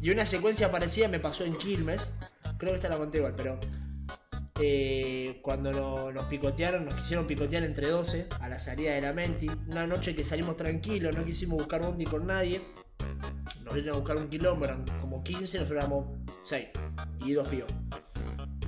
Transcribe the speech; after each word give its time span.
Y 0.00 0.10
una 0.10 0.24
secuencia 0.26 0.70
parecida 0.70 1.08
me 1.08 1.20
pasó 1.20 1.44
en 1.44 1.56
Quilmes. 1.56 2.10
Creo 2.58 2.72
que 2.72 2.76
esta 2.76 2.88
la 2.88 2.98
conté 2.98 3.18
igual, 3.18 3.34
pero. 3.36 3.58
eh, 4.62 5.38
cuando 5.42 5.72
no- 5.72 6.12
nos 6.12 6.24
picotearon, 6.26 6.84
nos 6.84 6.92
quisieron 6.94 7.26
picotear 7.26 7.62
entre 7.64 7.88
12 7.88 8.26
a 8.40 8.48
la 8.48 8.58
salida 8.58 8.92
de 8.92 9.00
la 9.00 9.12
Menti. 9.14 9.48
Una 9.68 9.86
noche 9.86 10.14
que 10.14 10.22
salimos 10.24 10.56
tranquilos, 10.58 11.16
no 11.16 11.24
quisimos 11.24 11.56
buscar 11.58 11.80
bondi 11.80 12.04
con 12.04 12.26
nadie. 12.26 12.60
Nos 13.64 13.74
vinieron 13.74 13.96
a 13.96 13.98
buscar 14.00 14.16
un 14.18 14.28
quilombo, 14.28 14.66
eran 14.66 14.84
como 15.00 15.22
15, 15.24 15.58
nosotros 15.60 15.70
éramos 15.82 16.04
6 16.44 16.68
y 17.24 17.32
dos 17.32 17.48
pibos. 17.48 17.72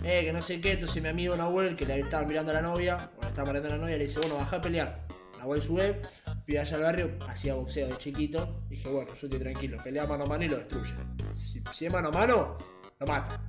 Eh, 0.03 0.23
que 0.25 0.33
no 0.33 0.41
sé 0.41 0.61
qué, 0.63 0.73
entonces 0.73 1.03
mi 1.03 1.09
amigo 1.11 1.37
Nahuel, 1.37 1.77
que 1.77 1.85
le 1.85 2.01
estaba 2.01 2.27
mirando 2.27 2.53
a 2.53 2.55
la 2.55 2.63
novia, 2.63 3.11
o 3.19 3.23
le 3.23 3.29
estaba 3.29 3.49
mirando 3.49 3.69
a 3.69 3.73
la 3.73 3.79
novia, 3.83 3.99
le 3.99 4.05
dice, 4.05 4.19
bueno, 4.21 4.37
baja 4.37 4.57
a 4.57 4.61
pelear. 4.63 5.07
Nahuel 5.39 5.61
sube, 5.61 6.01
vive 6.47 6.59
allá 6.61 6.77
al 6.77 6.83
barrio, 6.85 7.11
hacía 7.29 7.55
boxeo 7.55 7.89
de 7.89 7.99
chiquito. 7.99 8.63
Dije, 8.71 8.89
bueno, 8.89 9.09
yo 9.15 9.27
estoy 9.27 9.41
tranquilo, 9.41 9.77
pelea 9.85 10.07
mano 10.07 10.25
a 10.25 10.27
mano 10.27 10.45
y 10.45 10.49
lo 10.49 10.57
destruye. 10.57 10.95
Si, 11.37 11.87
es 11.87 11.93
mano 11.93 12.09
a 12.09 12.13
mano, 12.13 12.59
lo 12.99 13.07
mata. 13.07 13.41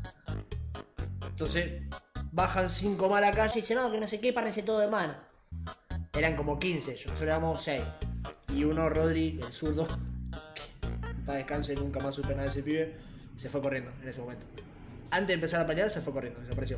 Entonces, 1.28 1.84
bajan 2.32 2.70
cinco 2.70 3.10
más 3.10 3.20
a 3.20 3.30
la 3.30 3.32
calle 3.32 3.54
y 3.56 3.62
dicen, 3.62 3.78
no, 3.78 3.92
que 3.92 4.00
no 4.00 4.08
sé 4.08 4.20
qué, 4.20 4.34
parece 4.34 4.64
todo 4.64 4.80
de 4.80 4.88
mano. 4.88 5.16
Eran 6.14 6.36
como 6.36 6.60
15 6.60 6.92
ellos, 6.92 7.06
nosotros 7.08 7.22
éramos 7.22 7.64
6. 7.64 7.82
Y 8.50 8.64
uno, 8.64 8.90
Rodri, 8.90 9.40
el 9.42 9.52
zurdo, 9.52 9.88
que 10.56 10.88
para 11.26 11.40
descanse, 11.40 11.76
nunca 11.76 12.00
más 12.00 12.16
supe 12.16 12.30
nada 12.30 12.44
de 12.44 12.50
ese 12.50 12.64
pibe, 12.64 12.96
se 13.38 13.50
fue 13.50 13.62
corriendo 13.62 13.92
en 14.02 14.10
ese 14.10 14.22
momento. 14.22 14.46
Antes 15.12 15.28
de 15.28 15.34
empezar 15.34 15.62
a 15.62 15.68
pelear, 15.68 15.90
se 15.90 16.02
fue 16.02 16.14
corriendo, 16.14 16.40
desapareció. 16.42 16.78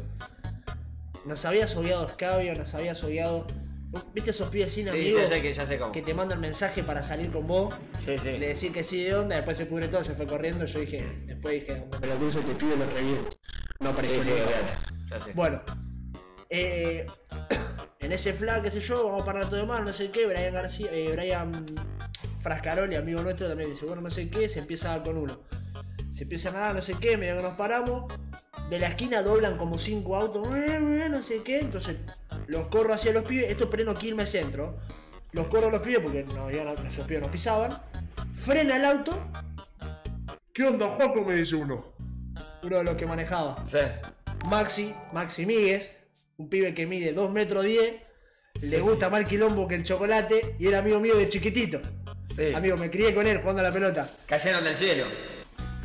Nos 1.25 1.43
había 1.45 1.67
sogueado 1.67 2.07
escabio, 2.07 2.53
nos 2.55 2.73
había 2.73 2.93
sogueado. 2.93 3.47
¿Viste 4.13 4.31
esos 4.31 4.49
pibes 4.49 4.71
sin 4.71 4.85
Sí, 4.85 4.89
amigos? 4.91 5.21
ya 5.23 5.27
sé 5.29 5.41
que 5.41 5.53
ya 5.53 5.65
sé 5.65 5.77
cómo. 5.79 5.91
que 5.91 6.01
te 6.01 6.13
mandan 6.13 6.39
mensaje 6.39 6.83
para 6.83 7.03
salir 7.03 7.31
con 7.31 7.47
vos, 7.47 7.73
Sí, 7.97 8.17
sí. 8.17 8.37
le 8.37 8.47
decís 8.49 8.71
que 8.71 8.83
sí 8.83 9.03
de 9.03 9.15
onda, 9.15 9.35
después 9.35 9.57
se 9.57 9.67
cubre 9.67 9.87
todo, 9.87 10.03
se 10.03 10.13
fue 10.15 10.25
corriendo, 10.27 10.65
yo 10.65 10.79
dije, 10.79 11.05
después 11.25 11.61
dije, 11.61 11.83
cruzo 12.19 12.39
te 12.39 12.53
pido 12.55 12.75
lo 12.75 12.85
reviento. 12.91 13.37
No 13.79 13.89
apareció 13.89 14.21
Sí, 14.23 14.31
sí. 15.25 15.31
Bueno, 15.33 15.61
eh, 16.49 17.05
en 17.99 18.11
ese 18.11 18.33
flag, 18.33 18.63
qué 18.63 18.71
sé 18.71 18.79
yo, 18.81 19.05
vamos 19.05 19.21
a 19.21 19.25
parar 19.25 19.49
todo 19.49 19.59
de 19.59 19.65
mal, 19.65 19.83
no 19.83 19.93
sé 19.93 20.11
qué, 20.11 20.25
Brian 20.25 20.53
García, 20.53 20.89
eh, 20.91 21.11
Brian 21.11 21.65
Frascaroli, 22.41 22.95
amigo 22.95 23.21
nuestro, 23.21 23.47
también 23.47 23.69
dice, 23.71 23.85
bueno, 23.85 24.01
no 24.01 24.09
sé 24.11 24.29
qué, 24.29 24.47
se 24.49 24.59
empieza 24.59 24.89
a 24.89 24.97
dar 24.97 25.03
con 25.03 25.17
uno. 25.17 25.39
Se 26.13 26.23
empieza 26.23 26.49
a 26.49 26.53
nadar, 26.53 26.75
no 26.75 26.81
sé 26.81 26.93
qué, 26.93 27.17
medio 27.17 27.35
que 27.37 27.41
nos 27.43 27.55
paramos. 27.57 28.13
De 28.69 28.79
la 28.79 28.87
esquina 28.87 29.21
doblan 29.21 29.57
como 29.57 29.77
cinco 29.77 30.15
autos, 30.15 30.47
eh, 30.55 30.77
eh, 30.77 31.09
no 31.09 31.21
sé 31.21 31.43
qué. 31.43 31.59
Entonces 31.59 31.97
los 32.47 32.67
corro 32.67 32.93
hacia 32.93 33.11
los 33.13 33.23
pibes. 33.23 33.49
Esto 33.51 33.65
es 33.65 33.69
pleno 33.69 33.95
Quilmes 33.95 34.29
Centro. 34.31 34.77
Los 35.31 35.47
corro 35.47 35.67
a 35.67 35.71
los 35.71 35.81
pibes 35.81 35.99
porque 35.99 36.23
no, 36.23 36.49
iban 36.51 36.67
a- 36.67 36.87
esos 36.87 37.05
pibes 37.05 37.21
nos 37.21 37.31
pisaban. 37.31 37.81
Frena 38.35 38.77
el 38.77 38.85
auto. 38.85 39.19
¿Qué 40.53 40.63
onda, 40.63 40.87
Juaco? 40.87 41.21
Me 41.23 41.35
dice 41.35 41.55
uno. 41.55 41.93
Uno 42.63 42.77
de 42.77 42.83
los 42.83 42.95
que 42.95 43.05
manejaba. 43.05 43.63
Sí. 43.65 43.79
Maxi, 44.47 44.93
Maxi 45.13 45.45
Míguez, 45.45 45.91
un 46.37 46.49
pibe 46.49 46.73
que 46.73 46.85
mide 46.85 47.13
2 47.13 47.31
metros 47.31 47.65
10, 47.65 47.95
le 48.61 48.79
gusta 48.79 49.09
más 49.09 49.21
el 49.21 49.27
quilombo 49.27 49.67
que 49.67 49.75
el 49.75 49.83
chocolate 49.83 50.55
y 50.59 50.67
era 50.67 50.79
amigo 50.79 50.99
mío 50.99 51.15
de 51.17 51.27
chiquitito. 51.29 51.81
Sí. 52.33 52.53
Amigo, 52.53 52.77
me 52.77 52.89
crié 52.89 53.13
con 53.13 53.27
él 53.27 53.39
jugando 53.39 53.61
a 53.61 53.63
la 53.65 53.73
pelota. 53.73 54.09
Cayeron 54.25 54.63
del 54.63 54.75
cielo. 54.75 55.05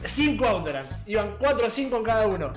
Cinco 0.05 0.47
autos 0.47 0.71
eran, 0.71 0.87
iban 1.07 1.37
4 1.39 1.67
o 1.67 1.71
5 1.71 1.97
en 1.99 2.03
cada 2.05 2.27
uno. 2.27 2.53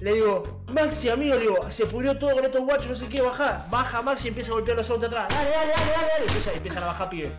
Le 0.00 0.12
digo, 0.12 0.62
Maxi, 0.68 1.08
amigo, 1.08 1.36
le 1.36 1.40
digo, 1.40 1.72
se 1.72 1.86
pudrió 1.86 2.18
todo 2.18 2.32
con 2.32 2.44
estos 2.44 2.60
guachos, 2.62 2.88
no 2.88 2.96
sé 2.96 3.08
qué, 3.08 3.22
baja. 3.22 3.66
Baja 3.70 4.02
Maxi 4.02 4.26
y 4.26 4.28
empieza 4.28 4.50
a 4.50 4.54
golpear 4.54 4.76
los 4.76 4.90
autos 4.90 5.08
atrás. 5.08 5.28
Dale, 5.30 5.48
dale, 5.50 5.72
dale, 5.72 5.90
dale, 5.92 6.08
dale. 6.12 6.24
Empieza, 6.26 6.52
empiezan 6.52 6.82
a 6.82 6.86
bajar 6.86 7.08
pibe. 7.08 7.32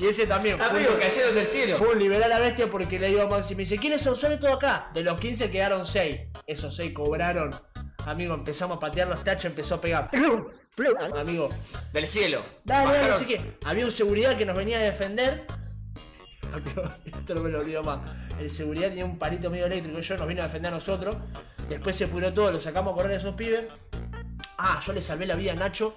y 0.00 0.06
ese 0.06 0.26
también. 0.26 0.60
Amigo, 0.62 0.90
cayeron 1.00 1.34
del 1.34 1.46
cielo. 1.48 1.78
fue 1.78 1.88
un 1.88 1.98
liberal 1.98 2.30
a 2.30 2.38
bestia 2.38 2.70
porque 2.70 2.98
le 3.00 3.08
digo 3.08 3.22
a 3.22 3.26
Maxi, 3.26 3.54
me 3.56 3.60
dice, 3.60 3.78
¿quiénes 3.78 4.00
son? 4.00 4.14
Son 4.14 4.30
estos 4.30 4.50
acá. 4.50 4.90
De 4.94 5.02
los 5.02 5.20
15 5.20 5.50
quedaron 5.50 5.84
6. 5.84 6.20
Esos 6.46 6.76
6 6.76 6.92
cobraron. 6.94 7.60
Amigo, 8.06 8.34
empezamos 8.34 8.76
a 8.76 8.80
patear 8.80 9.08
los 9.08 9.24
tachos, 9.24 9.46
empezó 9.46 9.74
a 9.74 9.80
pegar. 9.80 10.10
Amigo, 11.18 11.50
Del 11.92 12.06
cielo. 12.06 12.42
dale, 12.64 12.96
dale, 12.96 13.10
no 13.10 13.18
sé 13.18 13.26
qué. 13.26 13.58
Había 13.64 13.84
un 13.84 13.90
seguridad 13.90 14.38
que 14.38 14.46
nos 14.46 14.56
venía 14.56 14.78
a 14.78 14.82
defender. 14.82 15.44
Esto 17.04 17.34
no 17.34 17.42
me 17.42 17.50
lo 17.50 17.60
olvido 17.60 17.82
más. 17.82 18.00
El 18.38 18.50
seguridad 18.50 18.88
tenía 18.88 19.04
un 19.04 19.18
palito 19.18 19.50
medio 19.50 19.66
eléctrico 19.66 19.98
y 19.98 20.02
yo 20.02 20.16
nos 20.16 20.28
vino 20.28 20.42
a 20.42 20.44
defender 20.44 20.72
a 20.72 20.74
nosotros. 20.76 21.16
Después 21.68 21.96
se 21.96 22.08
pudrió 22.08 22.32
todo, 22.32 22.52
lo 22.52 22.60
sacamos 22.60 22.92
a 22.92 22.96
correr 22.96 23.12
a 23.12 23.16
esos 23.16 23.34
pibes. 23.34 23.64
Ah, 24.58 24.80
yo 24.84 24.92
le 24.92 25.02
salvé 25.02 25.26
la 25.26 25.34
vida 25.34 25.52
a 25.52 25.54
Nacho. 25.54 25.96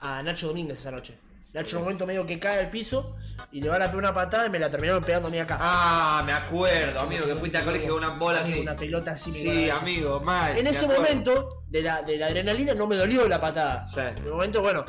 A 0.00 0.22
Nacho 0.22 0.48
Domínguez 0.48 0.78
esa 0.78 0.90
noche. 0.90 1.18
Nacho 1.52 1.76
en 1.76 1.78
un 1.78 1.82
momento 1.84 2.06
medio 2.06 2.26
que 2.26 2.38
cae 2.38 2.60
al 2.60 2.70
piso 2.70 3.16
y 3.50 3.60
le 3.60 3.68
van 3.68 3.82
a 3.82 3.86
pegar 3.86 3.96
una 3.96 4.14
patada 4.14 4.46
y 4.46 4.50
me 4.50 4.58
la 4.58 4.70
terminaron 4.70 5.02
pegando 5.02 5.28
a 5.28 5.30
mí 5.30 5.38
acá. 5.38 5.58
Ah, 5.60 6.22
me 6.24 6.32
acuerdo, 6.32 7.00
amigo, 7.00 7.26
que 7.26 7.34
fuiste 7.34 7.58
a 7.58 7.64
colegio 7.64 7.94
con 7.94 8.04
una 8.04 8.16
bola 8.16 8.40
Amigo, 8.40 8.54
así. 8.54 8.62
Una 8.62 8.76
pelota 8.76 9.10
así. 9.12 9.32
Sí, 9.32 9.68
amigo, 9.68 10.20
mal. 10.20 10.56
En 10.56 10.66
ese 10.68 10.84
acuerdo. 10.84 11.02
momento 11.02 11.62
de 11.68 11.82
la, 11.82 12.02
de 12.02 12.18
la 12.18 12.26
adrenalina 12.26 12.74
no 12.74 12.86
me 12.86 12.94
dolió 12.94 13.26
la 13.26 13.40
patada. 13.40 13.84
Sí. 13.84 14.00
En 14.00 14.24
el 14.24 14.30
momento, 14.30 14.62
bueno, 14.62 14.84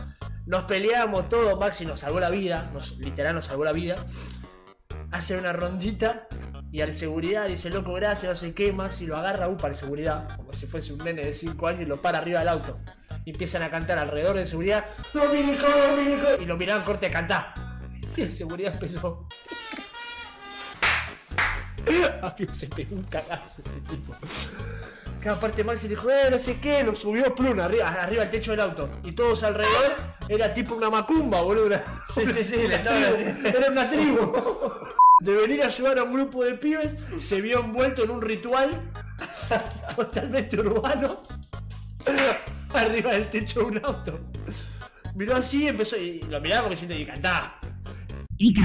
nos 0.45 0.65
peleamos 0.65 1.29
todo, 1.29 1.57
Maxi 1.57 1.85
nos 1.85 1.99
salvó 1.99 2.19
la 2.19 2.29
vida, 2.29 2.69
nos, 2.73 2.97
literal 2.97 3.33
nos 3.35 3.45
salvó 3.45 3.63
la 3.63 3.71
vida. 3.71 3.95
Hace 5.11 5.37
una 5.37 5.51
rondita 5.53 6.27
y 6.71 6.79
al 6.81 6.93
seguridad 6.93 7.47
dice, 7.47 7.69
loco, 7.69 7.93
gracias, 7.93 8.29
no 8.29 8.35
sé 8.35 8.53
qué, 8.53 8.71
Maxi 8.71 9.05
lo 9.05 9.17
agarra 9.17 9.49
para 9.57 9.73
el 9.73 9.75
seguridad, 9.79 10.35
como 10.37 10.53
si 10.53 10.65
fuese 10.67 10.93
un 10.93 10.99
nene 10.99 11.25
de 11.25 11.33
5 11.33 11.67
años 11.67 11.81
y 11.81 11.85
lo 11.85 12.01
para 12.01 12.19
arriba 12.19 12.39
del 12.39 12.47
auto. 12.47 12.79
Y 13.25 13.31
empiezan 13.31 13.61
a 13.63 13.69
cantar 13.69 13.97
alrededor 13.99 14.37
de 14.37 14.45
seguridad, 14.45 14.85
Dominico, 15.13 15.65
Dominico, 15.67 16.27
y 16.41 16.45
lo 16.45 16.55
miraban 16.57 16.85
corte 16.85 17.07
a 17.07 17.11
cantar. 17.11 17.53
Y 18.15 18.21
el 18.21 18.29
seguridad 18.29 18.73
empezó. 18.73 19.27
Se 22.51 22.67
pegó 22.67 22.95
un 22.95 23.03
cagazo 23.03 23.61
este 23.65 23.81
tipo. 23.95 24.15
Cada 25.19 25.39
parte 25.39 25.63
Maxi 25.63 25.87
dijo, 25.87 26.09
eh, 26.09 26.29
no 26.31 26.39
sé 26.39 26.59
qué, 26.59 26.83
lo 26.83 26.95
subió 26.95 27.33
plum 27.35 27.59
arriba, 27.59 27.89
arriba 27.89 28.23
al 28.23 28.29
techo 28.29 28.51
del 28.51 28.61
auto. 28.61 28.89
Y 29.03 29.11
todos 29.11 29.43
alrededor 29.43 29.91
era 30.29 30.53
tipo 30.53 30.75
una 30.75 30.89
macumba, 30.89 31.41
boludo. 31.41 31.77
Sí, 32.13 32.25
sí, 32.25 32.43
sí, 32.43 32.65
haciendo- 32.73 33.49
Era 33.49 33.69
una 33.71 33.89
tribu. 33.89 34.31
De 35.21 35.35
venir 35.35 35.61
a 35.61 35.67
ayudar 35.67 35.99
a 35.99 36.03
un 36.03 36.13
grupo 36.13 36.43
de 36.43 36.55
pibes, 36.55 36.97
se 37.17 37.41
vio 37.41 37.59
envuelto 37.59 38.03
en 38.03 38.09
un 38.09 38.21
ritual 38.23 38.71
totalmente 39.95 40.59
urbano 40.59 41.21
arriba 42.73 43.11
del 43.11 43.29
techo 43.29 43.59
de 43.59 43.65
un 43.65 43.85
auto. 43.85 44.19
Miró 45.13 45.35
así 45.35 45.65
y 45.65 45.67
empezó, 45.67 45.95
y 45.95 46.23
lo 46.23 46.41
miraba 46.41 46.63
como 46.63 46.71
diciendo, 46.71 46.95
y 46.95 47.05
cantá. 47.05 47.59
Y. 48.37 48.55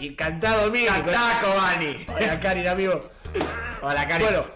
Y 0.00 0.08
amigo. 0.08 0.16
Cantá, 0.16 1.40
Cobani. 1.40 1.96
Hola, 2.08 2.40
Karin, 2.40 2.66
amigo. 2.66 3.10
Hola, 3.80 4.08
Cari. 4.08 4.24
Bueno, 4.24 4.46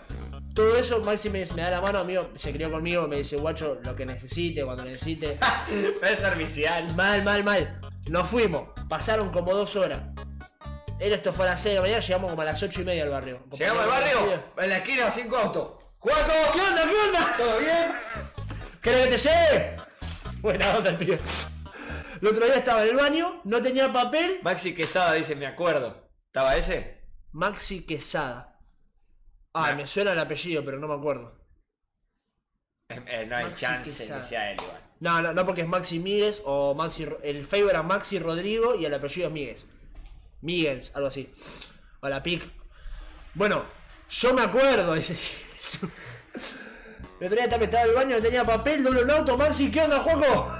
todo 0.53 0.77
eso, 0.77 1.00
Maxi 1.05 1.31
me, 1.31 1.47
me 1.55 1.62
da 1.62 1.71
la 1.71 1.81
mano, 1.81 2.00
amigo, 2.00 2.33
se 2.35 2.53
crió 2.53 2.69
conmigo, 2.69 3.06
me 3.06 3.19
dice, 3.19 3.37
guacho, 3.37 3.79
lo 3.85 3.95
que 3.95 4.05
necesite, 4.05 4.65
cuando 4.65 4.85
necesite. 4.85 5.39
es 6.03 6.19
servicial. 6.19 6.93
mal, 6.97 7.23
mal, 7.23 7.45
mal. 7.45 7.88
Nos 8.08 8.28
fuimos, 8.28 8.69
pasaron 8.88 9.30
como 9.30 9.52
dos 9.54 9.76
horas. 9.76 10.00
Era 11.00 11.16
esto 11.16 11.32
fue 11.32 11.46
a 11.46 11.50
las 11.50 11.60
6 11.60 11.72
de 11.72 11.76
la 11.76 11.82
mañana, 11.82 12.00
llegamos 12.00 12.30
como 12.30 12.42
a 12.42 12.44
las 12.46 12.62
8 12.62 12.80
y 12.80 12.84
media 12.84 13.02
al 13.04 13.10
barrio. 13.10 13.41
Llegamos 13.52 13.82
al 13.84 13.88
barrio, 13.88 14.42
en 14.56 14.70
la 14.70 14.76
esquina, 14.78 15.10
cinco 15.10 15.36
autos. 15.36 15.70
¡Juaco! 15.98 16.32
¿Qué 16.54 16.60
onda, 16.60 16.82
qué 16.84 16.94
onda? 17.08 17.34
¿Todo 17.36 17.58
bien? 17.58 17.92
¿Querés 18.82 19.06
que 19.06 19.10
te 19.12 19.19
lleve? 19.19 19.76
Buena 20.41 20.76
onda 20.76 20.91
el 20.91 20.96
pibe. 20.96 21.19
El 22.20 22.28
otro 22.28 22.44
día 22.46 22.56
estaba 22.56 22.82
en 22.82 22.88
el 22.88 22.96
baño, 22.96 23.41
no 23.44 23.60
tenía 23.62 23.92
papel. 23.92 24.40
Maxi 24.42 24.75
Quesada 24.75 25.12
dice, 25.14 25.36
me 25.36 25.46
acuerdo. 25.46 26.08
¿Estaba 26.26 26.56
ese? 26.56 27.04
Maxi 27.32 27.84
Quesada. 27.86 28.58
Ah, 29.54 29.70
Nah. 29.70 29.76
me 29.76 29.86
suena 29.86 30.12
el 30.12 30.19
apellido, 30.19 30.64
pero 30.64 30.78
no 30.78 30.88
me 30.88 30.94
acuerdo. 30.94 31.36
Eh, 32.91 33.03
eh, 33.06 33.26
no 33.28 33.37
hay 33.37 33.44
Maxi 33.44 33.60
chance 33.60 33.91
que 34.15 34.22
sea 34.22 34.50
él 34.50 34.56
igual. 34.62 34.81
No, 35.00 35.21
no, 35.21 35.34
no 35.34 35.44
porque 35.44 35.60
es 35.60 35.69
Maxi 35.69 35.99
Míguez 35.99 36.41
o 36.47 36.75
Maxi. 36.75 37.04
Ro- 37.04 37.19
El 37.22 37.44
Facebook 37.44 37.71
era 37.71 37.82
Maxi 37.82 38.19
Rodrigo 38.19 38.75
y 38.76 38.87
el 38.87 38.94
apellido 38.94 39.28
es 39.28 39.32
Míguez. 39.34 39.65
Míguez, 40.41 40.93
algo 40.94 41.09
así. 41.09 41.31
O 42.00 42.09
la 42.09 42.22
PIC. 42.22 42.49
Bueno, 43.35 43.64
yo 44.08 44.32
me 44.32 44.40
acuerdo. 44.43 44.94
dice. 44.94 45.14
El 47.20 47.26
otro 47.26 47.37
día 47.37 47.49
también 47.50 47.64
estaba 47.69 47.82
en 47.85 47.90
el 47.90 47.94
baño, 47.96 48.17
no 48.17 48.23
tenía 48.23 48.44
papel, 48.44 48.82
doble 48.82 49.02
un 49.02 49.11
auto, 49.11 49.37
Maxi, 49.37 49.70
¿qué 49.70 49.82
onda, 49.82 50.00
Juaco? 50.00 50.50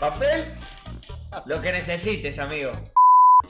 ¿Papel? 0.00 0.52
Lo 1.46 1.60
que 1.60 1.70
necesites, 1.70 2.38
amigo. 2.40 2.72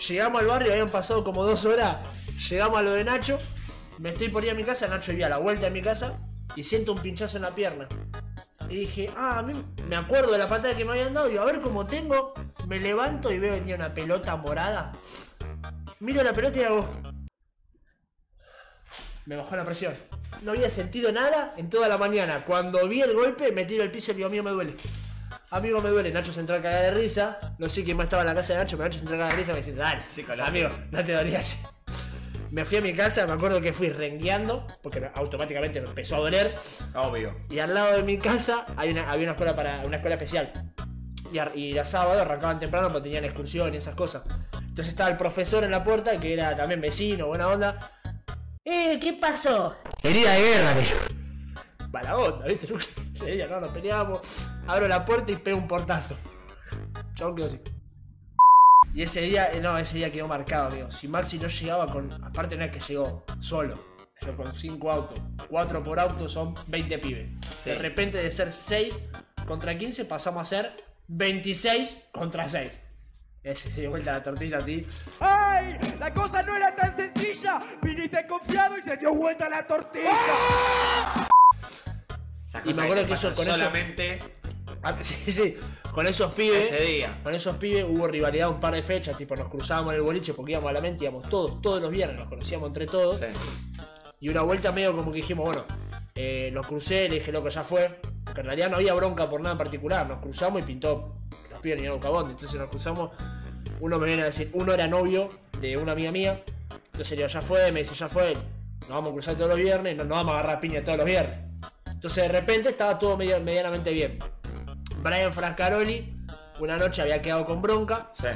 Llegamos 0.06 0.42
al 0.42 0.48
barrio, 0.48 0.72
habían 0.72 0.90
pasado 0.90 1.24
como 1.24 1.44
dos 1.44 1.64
horas. 1.64 1.96
Llegamos 2.50 2.78
a 2.78 2.82
lo 2.82 2.92
de 2.92 3.04
Nacho. 3.04 3.38
Me 3.98 4.10
estoy 4.10 4.28
por 4.28 4.44
ir 4.44 4.50
a 4.50 4.54
mi 4.54 4.64
casa, 4.64 4.86
Nacho 4.86 5.12
vivía 5.12 5.26
a 5.26 5.30
la 5.30 5.38
vuelta 5.38 5.64
de 5.66 5.70
mi 5.70 5.80
casa 5.80 6.18
y 6.56 6.64
siento 6.64 6.92
un 6.92 6.98
pinchazo 7.00 7.36
en 7.36 7.44
la 7.44 7.54
pierna. 7.54 7.88
Y 8.68 8.80
dije, 8.80 9.10
ah, 9.16 9.38
a 9.38 9.42
mí 9.42 9.64
me 9.88 9.96
acuerdo 9.96 10.32
de 10.32 10.38
la 10.38 10.48
patada 10.48 10.76
que 10.76 10.84
me 10.84 10.92
habían 10.92 11.14
dado. 11.14 11.30
Y 11.30 11.36
a 11.36 11.44
ver 11.44 11.60
cómo 11.60 11.86
tengo. 11.86 12.34
Me 12.66 12.78
levanto 12.78 13.32
y 13.32 13.38
veo 13.38 13.54
que 13.54 13.60
tenía 13.60 13.76
una 13.76 13.94
pelota 13.94 14.36
morada. 14.36 14.92
Miro 16.00 16.22
la 16.22 16.32
pelota 16.32 16.58
y 16.58 16.62
hago. 16.64 16.88
Me 19.24 19.36
bajó 19.36 19.56
la 19.56 19.64
presión. 19.64 19.94
No 20.42 20.52
había 20.52 20.70
sentido 20.70 21.10
nada 21.12 21.54
en 21.56 21.68
toda 21.68 21.88
la 21.88 21.96
mañana. 21.96 22.44
Cuando 22.44 22.86
vi 22.86 23.00
el 23.00 23.14
golpe, 23.14 23.52
me 23.52 23.64
tiro 23.64 23.82
al 23.82 23.90
piso 23.90 24.12
y 24.12 24.14
digo, 24.16 24.28
mío 24.28 24.42
me 24.42 24.50
duele. 24.50 24.76
Amigo, 25.50 25.80
me 25.80 25.88
duele. 25.88 26.10
Nacho 26.10 26.32
se 26.32 26.40
entró 26.40 26.56
a 26.56 26.62
cagar 26.62 26.82
de 26.82 26.90
risa. 26.92 27.54
No 27.58 27.68
sé 27.68 27.84
quién 27.84 27.96
más 27.96 28.04
estaba 28.04 28.22
en 28.22 28.28
la 28.28 28.34
casa 28.34 28.52
de 28.52 28.58
Nacho, 28.60 28.76
pero 28.76 28.88
Nacho 28.88 28.98
se 28.98 29.04
entró 29.04 29.16
a 29.16 29.20
cagar 29.20 29.32
de 29.32 29.38
risa. 29.38 29.52
Me 29.52 29.58
dice, 29.58 29.74
dale, 29.74 30.42
amigo, 30.42 30.70
no 30.90 31.04
te 31.04 31.12
dolías. 31.12 31.58
Me 32.50 32.64
fui 32.64 32.78
a 32.78 32.80
mi 32.80 32.94
casa, 32.94 33.26
me 33.26 33.32
acuerdo 33.34 33.60
que 33.60 33.72
fui 33.72 33.90
rengueando, 33.90 34.66
porque 34.82 35.10
automáticamente 35.14 35.80
me 35.80 35.88
empezó 35.88 36.16
a 36.16 36.20
doler. 36.20 36.54
Obvio. 36.94 37.34
Y 37.50 37.58
al 37.58 37.74
lado 37.74 37.96
de 37.96 38.02
mi 38.02 38.18
casa 38.18 38.66
hay 38.76 38.90
una, 38.90 39.10
había 39.10 39.24
una 39.24 39.32
escuela 39.32 39.54
para 39.54 39.80
una 39.84 39.96
escuela 39.96 40.14
especial. 40.16 40.72
Y, 41.32 41.38
a- 41.38 41.52
y 41.54 41.72
los 41.72 41.88
sábados 41.88 42.22
arrancaban 42.22 42.58
temprano 42.58 42.88
porque 42.90 43.04
tenían 43.04 43.24
excursión 43.24 43.74
y 43.74 43.76
esas 43.76 43.94
cosas. 43.94 44.22
Entonces 44.54 44.88
estaba 44.88 45.10
el 45.10 45.16
profesor 45.16 45.62
en 45.64 45.70
la 45.70 45.84
puerta, 45.84 46.18
que 46.18 46.32
era 46.32 46.56
también 46.56 46.80
vecino, 46.80 47.26
buena 47.26 47.48
onda. 47.48 47.92
¡Eh! 48.64 48.98
¿Qué 49.00 49.12
pasó? 49.14 49.76
Herida 50.02 50.32
de 50.32 50.40
guerra, 50.40 50.74
digo. 50.74 51.90
Para 51.92 52.16
onda, 52.16 52.46
¿viste? 52.46 52.66
Yo 52.66 52.76
no, 53.50 53.60
nos 53.60 53.72
peleamos. 53.72 54.20
Abro 54.66 54.88
la 54.88 55.04
puerta 55.04 55.32
y 55.32 55.36
pego 55.36 55.58
un 55.58 55.68
portazo. 55.68 56.16
Chabón 57.14 57.34
quedó 57.36 57.46
así. 57.46 57.60
Y 58.94 59.02
ese 59.02 59.20
día, 59.20 59.52
eh, 59.52 59.60
no, 59.60 59.76
ese 59.78 59.98
día 59.98 60.10
quedó 60.10 60.26
marcado, 60.26 60.68
amigo. 60.68 60.90
Si 60.90 61.06
Maxi 61.08 61.38
no 61.38 61.48
llegaba 61.48 61.90
con. 61.92 62.12
Aparte, 62.24 62.56
no 62.56 62.64
es 62.64 62.70
que 62.72 62.80
llegó 62.80 63.24
solo. 63.38 63.78
Llegó 64.20 64.36
con 64.44 64.52
5 64.52 64.90
autos. 64.90 65.20
4 65.48 65.84
por 65.84 66.00
auto 66.00 66.28
son 66.28 66.54
20 66.66 66.98
pibes. 66.98 67.28
Sí. 67.56 67.70
De 67.70 67.78
repente, 67.78 68.18
de 68.18 68.30
ser 68.30 68.52
6 68.52 69.02
contra 69.46 69.76
15, 69.78 70.04
pasamos 70.06 70.42
a 70.42 70.44
ser 70.44 70.72
26 71.08 71.96
contra 72.12 72.48
6. 72.48 72.80
Ese 73.44 73.70
se 73.70 73.80
dio 73.82 73.90
vuelta 73.90 74.12
la 74.12 74.22
tortilla 74.22 74.58
así. 74.58 74.84
¡Ay! 75.20 75.78
La 76.00 76.12
cosa 76.12 76.42
no 76.42 76.56
era 76.56 76.74
tan 76.74 76.96
sencilla. 76.96 77.62
Viniste 77.80 78.26
confiado 78.26 78.76
y 78.76 78.82
se 78.82 78.96
dio 78.96 79.14
vuelta 79.14 79.48
la 79.48 79.64
tortilla. 79.66 80.10
Esas 82.46 82.66
Y 82.66 82.74
me 82.74 82.82
acuerdo 82.82 83.02
te 83.02 83.08
que 83.08 83.14
eso- 83.14 83.34
con 83.34 83.46
eso- 83.46 83.56
solamente 83.56 84.20
Ah, 84.22 84.26
Sí, 85.02 85.32
sí. 85.32 85.56
Con 85.92 86.06
esos 86.06 86.32
pibes. 86.32 86.72
ese 86.72 86.82
día. 86.82 87.20
Con 87.22 87.34
esos 87.34 87.56
pibes 87.56 87.84
hubo 87.84 88.06
rivalidad 88.06 88.48
un 88.48 88.60
par 88.60 88.74
de 88.74 88.82
fechas. 88.82 89.16
Tipo, 89.16 89.36
nos 89.36 89.48
cruzábamos 89.48 89.92
en 89.92 89.96
el 89.96 90.02
boliche 90.02 90.34
porque 90.34 90.52
íbamos 90.52 90.70
a 90.70 90.72
la 90.72 90.80
mente, 90.80 91.04
íbamos 91.04 91.28
todos, 91.28 91.60
todos 91.60 91.82
los 91.82 91.90
viernes, 91.90 92.18
nos 92.18 92.28
conocíamos 92.28 92.68
entre 92.68 92.86
todos. 92.86 93.18
Sí. 93.18 93.26
Y 94.20 94.28
una 94.28 94.42
vuelta 94.42 94.72
medio 94.72 94.96
como 94.96 95.12
que 95.12 95.18
dijimos, 95.18 95.46
bueno, 95.46 95.64
eh, 96.14 96.50
los 96.52 96.66
crucé, 96.66 97.08
le 97.08 97.16
dije, 97.16 97.32
loco, 97.32 97.48
ya 97.48 97.62
fue. 97.62 98.00
Que 98.34 98.40
en 98.40 98.46
realidad 98.46 98.70
no 98.70 98.76
había 98.76 98.94
bronca 98.94 99.28
por 99.28 99.40
nada 99.40 99.52
en 99.52 99.58
particular, 99.58 100.06
nos 100.08 100.20
cruzamos 100.20 100.60
y 100.60 100.64
pintó. 100.64 101.16
Los 101.50 101.60
pibes 101.60 101.78
venían 101.78 101.92
a 101.92 101.96
Bucamonte, 101.96 102.32
entonces 102.32 102.58
nos 102.58 102.68
cruzamos. 102.68 103.10
Uno 103.80 103.98
me 103.98 104.06
viene 104.06 104.22
a 104.22 104.26
decir, 104.26 104.50
uno 104.52 104.72
era 104.72 104.86
novio 104.86 105.30
de 105.60 105.76
una 105.76 105.92
amiga 105.92 106.10
mía. 106.10 106.42
Entonces 106.86 107.10
le 107.12 107.16
digo, 107.18 107.28
ya 107.28 107.42
fue, 107.42 107.70
me 107.70 107.80
dice, 107.80 107.94
ya 107.94 108.08
fue. 108.08 108.34
Nos 108.80 108.88
vamos 108.88 109.10
a 109.10 109.12
cruzar 109.12 109.34
todos 109.36 109.50
los 109.50 109.58
viernes, 109.58 109.96
no 109.96 110.04
nos 110.04 110.18
vamos 110.18 110.34
a 110.34 110.38
agarrar 110.38 110.60
piña 110.60 110.82
todos 110.82 110.98
los 110.98 111.06
viernes. 111.06 111.38
Entonces 111.86 112.24
de 112.24 112.28
repente 112.28 112.68
estaba 112.70 112.98
todo 112.98 113.16
medianamente 113.16 113.92
bien. 113.92 114.18
Brian 114.98 115.32
Frascaroli, 115.32 116.14
una 116.60 116.76
noche 116.76 117.02
había 117.02 117.22
quedado 117.22 117.46
con 117.46 117.62
bronca 117.62 118.10
Sí. 118.12 118.28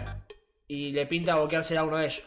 y 0.68 0.92
le 0.92 1.06
pinta 1.06 1.36
boqueársela 1.36 1.80
a 1.80 1.84
uno 1.84 1.96
de 1.96 2.06
ellos. 2.06 2.24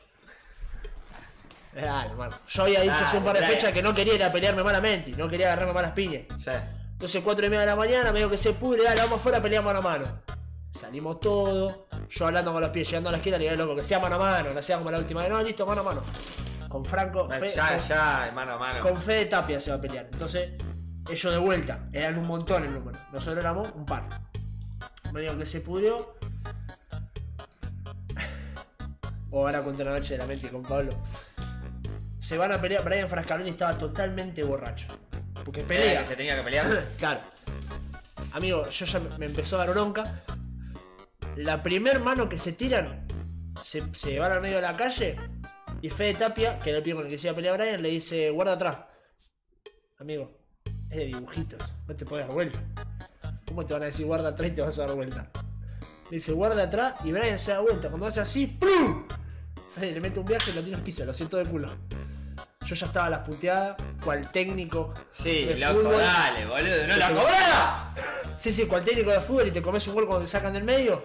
Hermano. 1.73 2.37
Yo 2.47 2.63
había 2.63 2.81
dicho 2.81 2.93
hace 2.95 3.17
un 3.17 3.23
par 3.25 3.33
de 3.33 3.39
Brian. 3.39 3.53
fechas 3.53 3.71
que 3.73 3.81
no 3.81 3.93
quería 3.93 4.13
ir 4.15 4.23
a 4.23 4.31
pelearme 4.31 4.63
malamente, 4.63 5.11
no 5.11 5.27
quería 5.27 5.47
agarrarme 5.47 5.73
malas 5.73 5.91
piñas. 5.91 6.23
Sí. 6.37 6.51
Entonces, 6.93 7.21
cuatro 7.21 7.45
y 7.45 7.49
media 7.49 7.61
de 7.61 7.65
la 7.67 7.75
mañana, 7.75 8.11
medio 8.13 8.29
que 8.29 8.37
se 8.37 8.53
pudre, 8.53 8.83
dale, 8.83 9.01
vamos 9.01 9.19
afuera, 9.19 9.41
peleamos 9.41 9.73
mano 9.73 9.79
a 9.79 9.91
mano. 9.91 10.21
Salimos 10.71 11.19
todos, 11.19 11.81
yo 12.09 12.27
hablando 12.27 12.53
con 12.53 12.61
los 12.61 12.69
pies, 12.69 12.87
llegando 12.89 13.09
a 13.09 13.11
la 13.11 13.17
esquina, 13.17 13.37
le 13.37 13.45
digo, 13.49 13.55
loco, 13.57 13.75
que 13.75 13.83
sea 13.83 13.99
mano 13.99 14.15
a 14.15 14.19
mano, 14.19 14.53
no 14.53 14.61
sea 14.61 14.77
como 14.77 14.91
la 14.91 14.99
última 14.99 15.21
vez, 15.21 15.29
no, 15.29 15.41
listo, 15.43 15.65
mano 15.65 15.81
a 15.81 15.83
mano. 15.83 16.01
Con 16.69 16.85
Franco, 16.85 17.29
Fe- 17.29 17.49
Ya, 17.53 17.69
con, 17.77 17.79
ya, 17.87 18.31
mano 18.33 18.53
a 18.53 18.57
mano. 18.57 18.79
con 18.81 18.97
Fede 19.01 19.25
Tapia 19.25 19.59
se 19.59 19.69
va 19.71 19.77
a 19.77 19.81
pelear. 19.81 20.07
Entonces, 20.11 20.51
ellos 21.09 21.33
de 21.33 21.39
vuelta, 21.39 21.87
eran 21.91 22.17
un 22.17 22.25
montón 22.25 22.63
el 22.63 22.73
número. 22.73 22.97
Nosotros 23.11 23.37
éramos 23.43 23.69
un 23.75 23.85
par. 23.85 24.07
Medio 25.15 25.37
que 25.37 25.45
se 25.45 25.61
pudrió. 25.61 26.13
O 29.31 29.45
ahora 29.47 29.63
cuento 29.63 29.85
la 29.85 29.91
noche 29.91 30.15
de 30.15 30.17
la 30.17 30.25
mente 30.25 30.49
con 30.49 30.61
Pablo. 30.61 30.91
Se 32.19 32.37
van 32.37 32.51
a 32.51 32.59
pelear. 32.59 32.83
Brian 32.83 33.07
Frascaloni 33.07 33.51
estaba 33.51 33.77
totalmente 33.77 34.43
borracho. 34.43 34.87
Porque 35.45 35.63
pelea. 35.63 36.01
que 36.01 36.07
se 36.07 36.15
tenía 36.17 36.35
que 36.35 36.43
pelear. 36.43 36.85
Claro. 36.97 37.21
Amigo, 38.33 38.67
yo 38.67 38.85
ya 38.85 38.99
me 39.17 39.27
empezó 39.27 39.55
a 39.55 39.59
dar 39.59 39.69
bronca. 39.69 40.21
La 41.37 41.63
primer 41.63 42.01
mano 42.01 42.27
que 42.27 42.37
se 42.37 42.51
tiran, 42.51 43.07
se, 43.61 43.83
se 43.93 44.19
van 44.19 44.33
al 44.33 44.41
medio 44.41 44.57
de 44.57 44.63
la 44.63 44.75
calle. 44.75 45.15
Y 45.81 45.89
Fede 45.89 46.15
Tapia, 46.15 46.59
que 46.59 46.71
era 46.71 46.79
el 46.79 46.83
pibe 46.83 46.97
con 46.97 47.05
el 47.05 47.09
que 47.09 47.17
se 47.17 47.27
iba 47.27 47.31
a 47.31 47.35
pelear 47.35 47.57
Brian, 47.57 47.81
le 47.81 47.87
dice, 47.87 48.31
guarda 48.31 48.53
atrás. 48.53 48.79
Amigo, 49.97 50.29
es 50.89 50.97
de 50.97 51.05
dibujitos, 51.05 51.73
no 51.87 51.95
te 51.95 52.05
puedes 52.05 52.27
dar 52.27 52.35
vuelta. 52.35 52.59
¿Cómo 53.55 53.65
te 53.65 53.73
van 53.73 53.83
a 53.83 53.85
decir 53.85 54.05
guarda 54.05 54.27
atrás 54.27 54.49
y 54.49 54.51
te 54.51 54.61
vas 54.61 54.77
a 54.77 54.81
dar 54.81 54.95
vuelta? 54.95 55.29
Le 56.09 56.17
dice, 56.17 56.33
guarda 56.33 56.63
atrás 56.63 56.95
y 57.05 57.13
Brian 57.13 57.39
se 57.39 57.51
da 57.53 57.61
vuelta. 57.61 57.87
Cuando 57.87 58.05
hace 58.05 58.19
así, 58.19 58.47
¡plum! 58.47 59.07
Fede 59.73 59.93
le 59.93 60.01
mete 60.01 60.19
un 60.19 60.25
viaje 60.25 60.51
y 60.51 60.55
lo 60.55 60.61
tira 60.61 60.75
al 60.75 60.83
piso, 60.83 61.05
lo 61.05 61.13
siento 61.13 61.37
de 61.37 61.45
culo. 61.45 61.73
Yo 62.65 62.75
ya 62.75 62.85
estaba 62.85 63.05
a 63.05 63.09
las 63.11 63.25
puteadas, 63.25 63.77
cual 64.03 64.29
técnico. 64.29 64.93
Sí, 65.09 65.45
de 65.45 65.55
loco, 65.57 65.75
fútbol. 65.75 65.99
dale, 65.99 66.45
boludo. 66.45 66.87
¡No 66.87 66.97
la 66.97 67.07
cobrada! 67.07 67.95
Sí, 68.37 68.51
sí, 68.51 68.65
cual 68.65 68.83
técnico 68.83 69.11
de 69.11 69.21
fútbol 69.21 69.47
y 69.47 69.51
te 69.51 69.61
comes 69.61 69.87
un 69.87 69.93
gol 69.93 70.05
cuando 70.05 70.25
te 70.25 70.29
sacan 70.29 70.51
del 70.51 70.65
medio. 70.65 71.01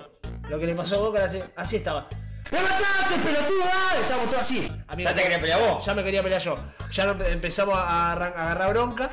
Lo 0.48 0.58
que 0.58 0.66
le 0.66 0.74
pasó 0.74 0.96
a 0.96 0.98
Boca, 0.98 1.24
así, 1.24 1.40
así 1.54 1.76
estaba. 1.76 2.08
¡Levantate, 2.50 3.14
pelotudo! 3.24 3.60
dale! 3.60 4.00
Estábamos 4.00 4.28
todos 4.28 4.42
así. 4.42 4.68
Amigo, 4.88 5.08
¿Ya 5.08 5.14
te 5.14 5.22
querías 5.22 5.40
pelear 5.40 5.60
vos? 5.60 5.86
Ya 5.86 5.94
me 5.94 6.02
quería 6.02 6.20
pelear 6.24 6.42
yo. 6.42 6.58
Ya 6.90 7.16
empezamos 7.28 7.76
a 7.76 8.10
agarrar 8.10 8.70
bronca. 8.70 9.12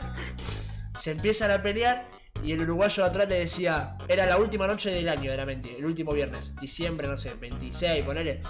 Se 0.97 1.11
empiezan 1.11 1.51
a 1.51 1.61
pelear 1.61 2.16
y 2.43 2.51
el 2.53 2.61
uruguayo 2.61 3.03
de 3.03 3.09
atrás 3.09 3.27
le 3.29 3.39
decía, 3.39 3.97
era 4.07 4.25
la 4.25 4.37
última 4.37 4.67
noche 4.67 4.89
del 4.91 5.09
año, 5.09 5.31
era 5.31 5.45
mentira, 5.45 5.75
el 5.77 5.85
último 5.85 6.11
viernes, 6.13 6.55
diciembre, 6.55 7.07
no 7.07 7.17
sé, 7.17 7.33
26, 7.33 8.03
ponele. 8.03 8.41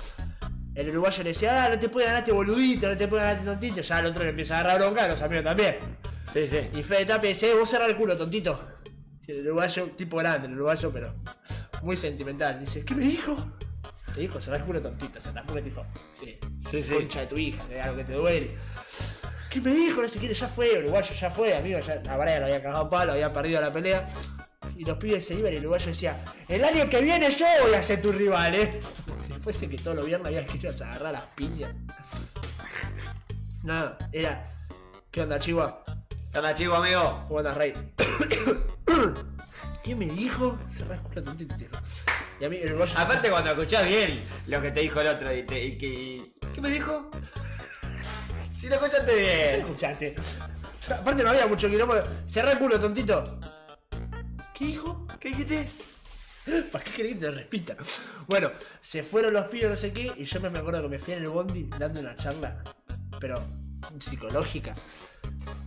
El 0.75 0.89
uruguayo 0.89 1.23
le 1.23 1.29
decía, 1.29 1.63
ah, 1.65 1.69
no 1.69 1.79
te 1.79 1.89
puede 1.89 2.05
ganar 2.05 2.21
este 2.21 2.31
boludito, 2.31 2.87
no 2.87 2.95
te 2.95 3.07
puede 3.07 3.23
ganar 3.23 3.37
este 3.37 3.49
tontito. 3.49 3.81
Ya 3.81 3.99
el 3.99 4.05
otro 4.05 4.23
le 4.23 4.29
empieza 4.29 4.57
a 4.57 4.59
agarrar 4.59 4.79
bronca, 4.81 5.07
los 5.07 5.21
amigos 5.23 5.43
también. 5.45 5.77
Sí, 6.31 6.47
sí. 6.47 6.59
Y 6.75 6.83
Fede 6.83 7.05
Tapia 7.05 7.29
dice, 7.29 7.49
"Eh, 7.49 7.55
vos 7.55 7.67
cerrar 7.69 7.89
el 7.89 7.95
culo, 7.95 8.15
tontito. 8.15 8.63
Y 9.25 9.31
el 9.31 9.41
uruguayo, 9.47 9.85
tipo 9.95 10.17
grande, 10.17 10.47
el 10.47 10.53
uruguayo, 10.53 10.91
pero 10.91 11.15
muy 11.81 11.97
sentimental. 11.97 12.59
Dice, 12.59 12.85
¿qué 12.85 12.93
me 12.93 13.05
dijo? 13.05 13.35
Te 14.13 14.21
dijo, 14.21 14.39
cerrar 14.39 14.59
el 14.59 14.65
culo, 14.67 14.81
tontito. 14.81 15.19
Se 15.19 15.31
te 15.31 15.61
dijo, 15.63 15.83
sí, 16.13 16.37
Sí, 16.69 16.81
sí. 16.83 16.93
concha 16.93 17.21
de 17.21 17.27
tu 17.27 17.37
hija, 17.37 17.65
de 17.65 17.81
algo 17.81 17.97
que 17.97 18.03
te 18.03 18.13
duele. 18.13 18.55
¿Qué 19.57 19.69
me 19.69 19.75
dijo? 19.75 20.01
No 20.03 20.07
sé 20.07 20.19
quién, 20.19 20.31
ya 20.33 20.47
fue, 20.47 20.77
uruguayo, 20.79 21.15
ya 21.15 21.31
fue, 21.31 21.55
amigo. 21.55 21.79
Ya, 21.79 21.95
la 22.03 22.15
Brian 22.17 22.39
lo 22.41 22.45
había 22.45 22.61
cagado 22.61 22.85
a 22.85 22.89
palo, 22.91 23.13
había 23.13 23.33
perdido 23.33 23.59
la 23.59 23.73
pelea. 23.73 24.05
Y 24.77 24.85
los 24.85 24.97
pibes 24.99 25.25
se 25.25 25.33
iban 25.33 25.51
y 25.51 25.55
el 25.55 25.61
uruguayo 25.63 25.87
decía, 25.87 26.23
el 26.47 26.63
año 26.63 26.87
que 26.89 27.01
viene 27.01 27.31
yo 27.31 27.45
voy 27.63 27.73
a 27.73 27.81
ser 27.81 27.99
tu 28.01 28.11
rival, 28.11 28.53
eh. 28.53 28.79
Si 29.25 29.33
fuese 29.33 29.67
que 29.67 29.77
todos 29.77 29.97
los 29.97 30.05
viernes 30.05 30.27
había 30.27 30.45
que 30.45 30.57
irnos 30.57 30.79
a 30.81 30.85
agarrar 30.91 31.13
las 31.13 31.23
piñas. 31.35 31.73
Nada, 33.63 33.97
era. 34.11 34.47
¿Qué 35.09 35.21
onda, 35.21 35.39
Chihuahua? 35.39 35.83
¿Qué 36.31 36.37
onda, 36.37 36.53
chico, 36.53 36.75
amigo? 36.75 37.23
¿Cómo 37.27 37.39
andas, 37.39 37.57
Rey? 37.57 37.73
¿Qué 39.83 39.95
me 39.95 40.05
dijo? 40.05 40.57
Cerrá 40.69 40.95
el 40.95 41.01
culo. 41.01 41.23
Y 42.39 42.45
a 42.45 42.49
mí 42.49 42.57
el 42.57 42.69
uruguayo. 42.69 42.93
Aparte, 42.99 43.29
cuando 43.31 43.51
escuchás 43.51 43.85
bien 43.85 44.23
lo 44.45 44.61
que 44.61 44.69
te 44.71 44.81
dijo 44.81 45.01
el 45.01 45.07
otro 45.07 45.35
y, 45.35 45.43
te, 45.43 45.63
y 45.65 45.77
que. 45.77 45.87
y- 45.87 46.33
¿Qué 46.53 46.61
me 46.61 46.69
dijo? 46.69 47.09
Si 48.57 48.67
lo 48.69 48.75
escuchaste 48.75 49.11
¿Qué 49.13 49.19
bien. 49.51 49.61
escuchaste? 49.61 50.15
Aparte 50.91 51.23
no 51.23 51.29
había 51.29 51.45
mucho 51.47 51.69
quilombo. 51.69 51.95
Cerrá 52.25 52.53
el 52.53 52.57
culo, 52.59 52.79
tontito. 52.79 53.39
¿Qué 54.53 54.65
dijo? 54.65 55.05
¿Qué 55.19 55.29
dijiste? 55.29 55.69
¿Para 56.71 56.83
qué 56.83 56.91
querés 56.91 57.13
que 57.15 57.19
te 57.19 57.31
repita? 57.31 57.75
Bueno, 58.27 58.51
se 58.81 59.03
fueron 59.03 59.33
los 59.33 59.45
pibes, 59.47 59.69
no 59.69 59.75
sé 59.75 59.91
qué, 59.93 60.13
y 60.15 60.23
yo 60.23 60.39
me 60.39 60.57
acuerdo 60.57 60.81
que 60.81 60.87
me 60.89 60.97
fui 60.97 61.13
en 61.13 61.23
el 61.23 61.29
bondi 61.29 61.69
dando 61.77 61.99
una 61.99 62.15
charla, 62.15 62.63
pero 63.19 63.43
psicológica. 63.99 64.73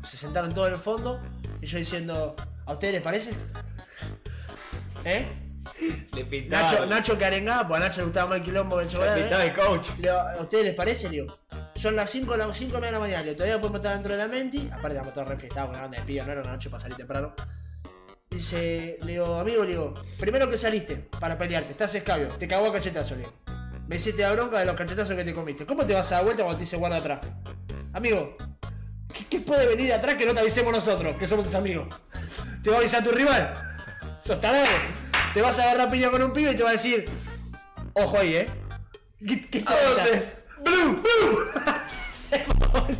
Se 0.02 0.16
sentaron 0.16 0.52
todos 0.54 0.68
en 0.68 0.75
el 0.75 0.80
fondo, 0.80 1.20
y 1.61 1.66
yo 1.66 1.78
diciendo, 1.78 2.35
¿a 2.64 2.73
ustedes 2.73 2.94
les 2.94 3.02
parece? 3.02 3.32
¿Eh? 5.04 5.26
Le 6.14 6.25
pintaba. 6.25 6.62
Nacho, 6.70 6.87
Nacho 6.87 7.18
que 7.18 7.25
arengaba, 7.26 7.68
pues 7.68 7.80
a 7.80 7.85
Nacho 7.85 7.99
le 8.00 8.04
gustaba 8.04 8.30
más 8.30 8.38
el 8.38 8.44
quilombo 8.44 8.76
que 8.78 8.82
el 8.82 8.88
Le 8.88 8.92
chocolate. 8.92 9.20
pintaba 9.20 9.44
¿eh? 9.44 9.49
el 9.49 9.54
coach. 9.54 9.88
Le 9.90 9.97
digo, 10.09 10.14
¿A 10.18 10.40
ustedes 10.40 10.64
les 10.64 10.75
parece? 10.75 11.04
Le 11.04 11.11
digo, 11.20 11.38
son 11.80 11.96
las 11.96 12.10
5 12.10 12.37
las 12.37 12.58
5 12.58 12.78
de 12.78 12.92
la 12.92 12.99
mañana, 12.99 13.20
le 13.20 13.30
digo, 13.30 13.37
todavía 13.37 13.58
podemos 13.58 13.78
estar 13.78 13.94
dentro 13.94 14.12
de 14.12 14.18
la 14.18 14.28
menti. 14.28 14.68
Aparte, 14.70 14.90
estamos 14.90 15.14
todos 15.14 15.28
refiestados 15.28 15.68
con 15.70 15.76
una 15.76 15.82
banda 15.82 15.99
de 15.99 16.04
pibas, 16.04 16.26
no 16.26 16.32
era 16.32 16.42
una 16.42 16.52
noche 16.52 16.68
para 16.68 16.82
salir 16.82 16.96
temprano. 16.99 17.34
Dice, 18.28 18.99
le 19.00 19.12
digo, 19.12 19.34
amigo, 19.37 19.64
le 19.64 19.70
digo, 19.70 19.94
primero 20.18 20.50
que 20.50 20.58
saliste 20.58 20.96
para 21.18 21.38
pelearte, 21.38 21.72
estás 21.72 21.94
escabio, 21.94 22.28
te 22.38 22.46
cagó 22.46 22.66
a 22.66 22.72
cachetazo, 22.75 23.14
le 23.14 23.22
digo. 23.22 23.32
Me 23.88 23.96
hiciste 23.96 24.20
la 24.20 24.32
bronca 24.32 24.58
de 24.58 24.66
los 24.66 24.76
cachetazos 24.76 25.16
que 25.16 25.25
te 25.25 25.34
comiste. 25.34 25.64
¿Cómo 25.64 25.87
te 25.87 25.94
vas 25.94 26.12
a 26.12 26.16
dar 26.16 26.25
vuelta 26.25 26.42
cuando 26.42 26.58
te 26.58 26.64
dice 26.64 26.76
guarda 26.76 26.99
atrás? 26.99 27.20
Amigo, 27.94 28.37
¿qué, 29.14 29.25
qué 29.30 29.40
puede 29.40 29.66
venir 29.66 29.87
de 29.87 29.94
atrás 29.94 30.16
que 30.16 30.26
no 30.26 30.34
te 30.34 30.40
avisemos 30.40 30.72
nosotros, 30.72 31.16
que 31.16 31.26
somos 31.26 31.46
tus 31.46 31.54
amigos? 31.54 31.88
¿Te 32.62 32.68
va 32.68 32.76
a 32.76 32.80
avisar 32.80 33.02
tu 33.02 33.10
rival? 33.10 33.54
¿Sos 34.20 34.38
tarado? 34.38 34.66
Te 35.32 35.40
vas 35.40 35.58
a 35.58 35.62
agarrar 35.62 35.90
piña 35.90 36.10
con 36.10 36.22
un 36.22 36.32
pibe 36.32 36.52
y 36.52 36.56
te 36.56 36.62
va 36.62 36.68
a 36.68 36.72
decir, 36.72 37.10
ojo 37.94 38.18
ahí, 38.18 38.37
¿eh? 38.37 38.50
¿Qué, 39.26 39.40
qué 39.40 39.62
te 39.62 39.72
¿A? 39.72 40.39
¡Blum! 40.64 41.02
¡Blum! 41.02 42.96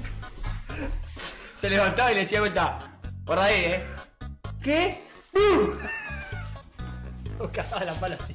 Se 1.55 1.69
levantaba 1.71 2.11
y 2.13 2.15
le 2.15 2.21
decía 2.23 2.41
cuenta. 2.41 2.99
Por 3.25 3.39
ahí, 3.39 3.65
eh. 3.65 3.87
¿Qué? 4.63 5.05
Lo 7.39 7.51
cagaba 7.53 7.85
la 7.85 7.95
pala 7.95 8.17
así. 8.21 8.35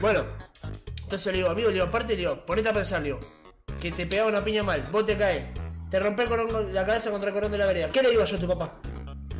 Bueno, 0.00 0.24
entonces 1.02 1.32
le 1.32 1.38
digo, 1.38 1.50
amigo, 1.50 1.68
le 1.68 1.74
digo, 1.74 1.86
aparte 1.86 2.12
le 2.14 2.18
digo, 2.20 2.44
ponete 2.46 2.68
a 2.68 2.72
pensar, 2.72 3.00
le 3.02 3.08
digo. 3.08 3.20
que 3.80 3.92
te 3.92 4.06
pegaba 4.06 4.28
una 4.28 4.44
piña 4.44 4.62
mal, 4.62 4.82
vos 4.92 5.04
te 5.04 5.16
caes, 5.16 5.44
te 5.90 5.98
rompes 5.98 6.28
con 6.28 6.74
la 6.74 6.84
cabeza 6.86 7.10
contra 7.10 7.30
el 7.30 7.34
corón 7.34 7.50
de 7.50 7.58
la 7.58 7.66
vereda. 7.66 7.90
¿Qué 7.90 8.02
le 8.02 8.10
digo 8.10 8.24
yo 8.24 8.36
a 8.36 8.40
tu 8.40 8.46
papá? 8.46 8.74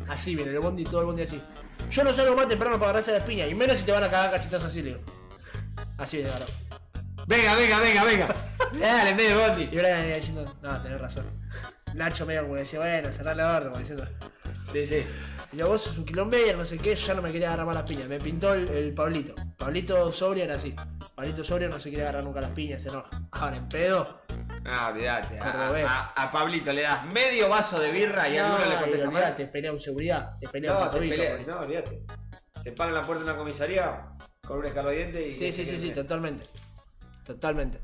Así 0.07 0.35
viene, 0.35 0.51
el 0.51 0.59
bondi, 0.59 0.83
todo 0.83 1.01
el 1.01 1.05
bondi 1.05 1.23
así. 1.23 1.41
Yo 1.89 2.03
no 2.03 2.11
salgo 2.11 2.35
más 2.35 2.47
temprano 2.47 2.77
para 2.77 2.91
agarrarse 2.91 3.11
las 3.11 3.23
piñas, 3.23 3.49
y 3.49 3.55
menos 3.55 3.77
si 3.77 3.83
te 3.83 3.91
van 3.91 4.03
a 4.03 4.09
cagar 4.09 4.31
cachetas 4.31 4.63
así, 4.63 4.81
le 4.81 4.89
digo. 4.89 5.01
Así 5.97 6.17
de 6.17 6.23
verdad. 6.23 6.47
Venga, 7.27 7.55
venga, 7.55 7.79
venga, 7.79 8.03
venga. 8.03 8.27
Dale, 8.79 9.15
medio 9.15 9.39
bondi. 9.39 9.69
Y 9.71 9.77
ahora 9.77 9.97
venía 9.97 10.15
diciendo, 10.15 10.55
no, 10.61 10.81
tenés 10.81 10.99
razón. 11.01 11.25
Nacho 11.93 12.25
medio 12.25 12.43
como 12.43 12.55
decía, 12.55 12.79
bueno, 12.79 13.11
cerrar 13.11 13.35
la 13.35 13.45
barra, 13.47 13.65
como 13.67 13.79
diciendo. 13.79 14.07
Sí, 14.71 14.85
sí. 14.85 15.03
Y 15.51 15.57
yo, 15.57 15.67
vos 15.67 15.81
sos 15.81 15.97
un 15.97 16.05
quilombero, 16.05 16.57
no 16.59 16.65
sé 16.65 16.77
qué, 16.77 16.95
ya 16.95 17.13
no 17.13 17.21
me 17.21 17.31
quería 17.31 17.47
agarrar 17.47 17.65
más 17.65 17.75
las 17.75 17.83
piñas. 17.83 18.07
Me 18.07 18.19
pintó 18.19 18.53
el, 18.53 18.69
el 18.69 18.93
Pablito. 18.93 19.35
Pablito 19.57 20.09
sobrio 20.13 20.45
era 20.45 20.55
así. 20.55 20.73
Pablito 21.13 21.43
sobrio 21.43 21.67
no 21.67 21.79
se 21.79 21.89
quiere 21.89 22.03
agarrar 22.03 22.23
nunca 22.23 22.39
las 22.39 22.51
piñas, 22.51 22.81
se 22.81 22.87
enoja. 22.89 23.09
Ahora 23.31 23.57
en 23.57 23.67
pedo. 23.67 24.21
No, 24.63 24.87
olvidate. 24.87 25.37
A, 25.39 26.13
a- 26.15 26.23
a 26.23 26.31
Pablito 26.31 26.71
le 26.71 26.83
das 26.83 27.03
medio 27.11 27.49
vaso 27.49 27.79
de 27.79 27.91
birra 27.91 28.29
y 28.29 28.37
a 28.37 28.47
no, 28.47 28.55
uno 28.55 28.65
le 28.65 28.75
contesta 28.79 29.11
mal. 29.11 29.35
te 29.35 29.45
pelea 29.47 29.71
un 29.73 29.79
seguridad, 29.79 30.37
te 30.39 30.47
pelea 30.47 30.73
un 30.77 30.79
No, 30.85 30.89
te 30.89 30.99
peleas, 30.99 31.31
Pablito. 31.31 31.51
no, 31.55 31.59
olvídate. 31.61 32.01
Se 32.63 32.71
para 32.71 32.89
en 32.91 32.95
la 32.95 33.05
puerta 33.05 33.25
de 33.25 33.29
una 33.31 33.37
comisaría 33.39 34.05
con 34.47 34.59
un 34.59 34.65
escalodiente 34.65 35.27
y. 35.27 35.33
Sí, 35.33 35.51
sí, 35.51 35.65
sí, 35.65 35.77
sí, 35.79 35.91
totalmente. 35.91 36.45
Totalmente. 37.25 37.79